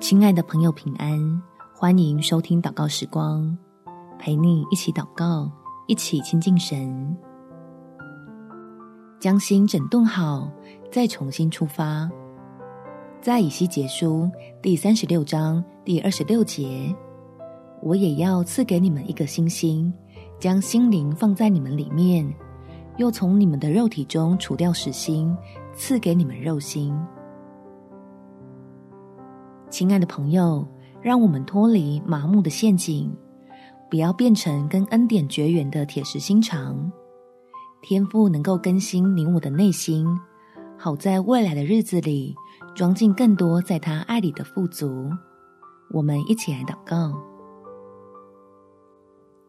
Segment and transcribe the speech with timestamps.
[0.00, 1.42] 亲爱的朋友，平安！
[1.74, 3.56] 欢迎收听祷告时光，
[4.16, 5.50] 陪你一起祷告，
[5.88, 7.16] 一起亲近神，
[9.18, 10.48] 将心整顿好，
[10.92, 12.08] 再重新出发。
[13.20, 14.30] 在以西结书
[14.62, 16.94] 第三十六章第二十六节，
[17.82, 19.92] 我也要赐给你们一个新心，
[20.38, 22.32] 将心灵放在你们里面，
[22.98, 25.36] 又从你们的肉体中除掉死心，
[25.74, 26.96] 赐给你们肉心。
[29.70, 30.66] 亲爱的朋友，
[31.02, 33.14] 让我们脱离麻木的陷阱，
[33.90, 36.90] 不要变成跟恩典绝缘的铁石心肠。
[37.82, 40.06] 天父能够更新你我的内心，
[40.76, 42.34] 好在未来的日子里
[42.74, 45.10] 装进更多在他爱里的富足。
[45.90, 47.14] 我们一起来祷告：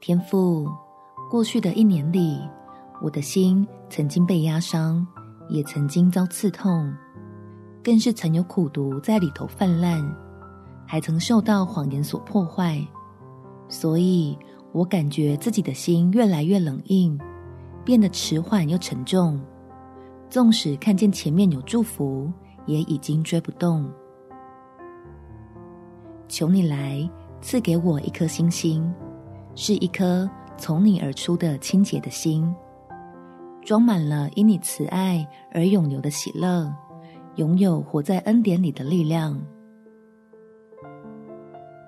[0.00, 0.68] 天父，
[1.30, 2.40] 过去的一年里，
[3.00, 5.06] 我的心曾经被压伤，
[5.48, 6.92] 也曾经遭刺痛。
[7.82, 10.04] 更是曾有苦毒在里头泛滥，
[10.86, 12.86] 还曾受到谎言所破坏，
[13.68, 14.36] 所以
[14.72, 17.18] 我感觉自己的心越来越冷硬，
[17.84, 19.40] 变得迟缓又沉重。
[20.28, 22.30] 纵使看见前面有祝福，
[22.66, 23.90] 也已经追不动。
[26.28, 27.08] 求你来
[27.40, 28.92] 赐给我一颗星星，
[29.54, 32.54] 是一颗从你而出的清洁的心，
[33.62, 36.70] 装满了因你慈爱而永留的喜乐。
[37.38, 39.40] 拥有活在恩典里的力量，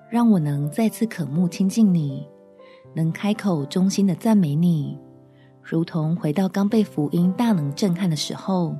[0.09, 2.25] 让我能再次渴慕亲近你，
[2.93, 4.97] 能开口衷心的赞美你，
[5.61, 8.73] 如同回到刚被福音大能震撼的时候，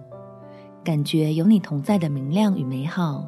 [0.81, 3.27] 感觉有你同在的明亮与美好。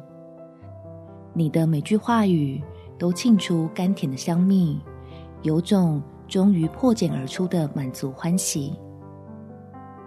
[1.34, 2.62] 你的每句话语
[2.98, 4.80] 都沁出甘甜的香蜜，
[5.42, 8.72] 有种终于破茧而出的满足欢喜。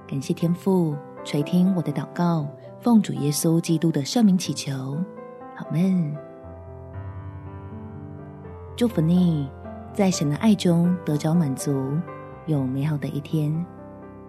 [0.08, 2.48] 感谢天父垂听我的祷告。
[2.80, 4.98] 奉主耶稣基督的圣名祈求，
[5.56, 6.16] 阿门。
[8.76, 9.50] 祝福你，
[9.94, 11.98] 在神的爱中得着满足，
[12.46, 13.52] 有美好的一天。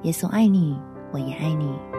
[0.02, 0.80] 耶稣爱你，
[1.12, 1.97] 我也爱你。